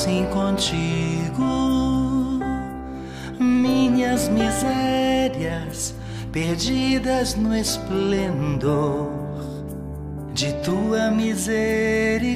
assim 0.00 0.24
contigo. 0.32 1.44
Minhas 3.38 4.28
misérias 4.28 5.94
perdidas 6.32 7.34
no 7.34 7.54
esplendor 7.54 9.10
de 10.32 10.54
tua 10.62 11.10
misericórdia. 11.10 12.30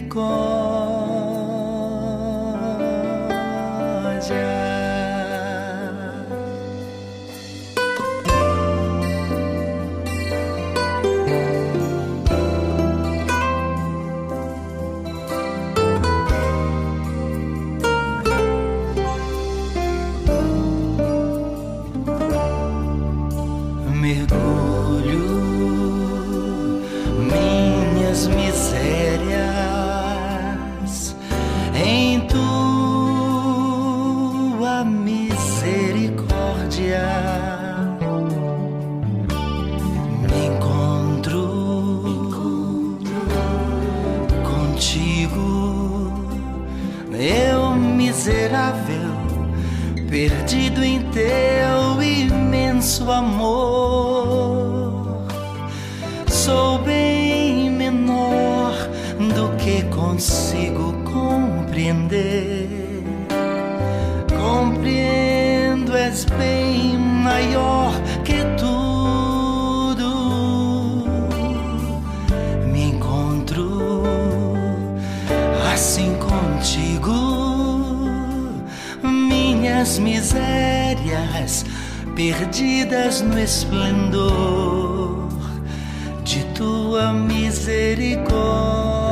consigo 60.15 60.93
compreender. 61.03 62.69
Compreendo, 64.31 65.97
és 65.97 66.25
bem 66.25 66.97
maior 66.97 67.93
que 68.25 68.45
tudo. 68.57 70.07
Me 72.71 72.91
encontro 72.91 74.05
assim 75.73 76.15
contigo. 76.19 77.13
Minhas 79.03 79.99
misérias 79.99 81.67
perdidas 82.15 83.21
no 83.21 83.37
esplendor 83.37 85.29
de 86.23 86.45
tua 86.55 87.13
misericórdia. 87.13 89.04